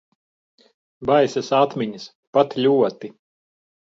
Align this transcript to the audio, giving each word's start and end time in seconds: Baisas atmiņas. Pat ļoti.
Baisas 1.11 1.51
atmiņas. 1.59 2.07
Pat 2.39 2.57
ļoti. 2.67 3.13